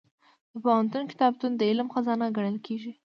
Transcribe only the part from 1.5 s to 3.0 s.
د علم خزانه ګڼل کېږي.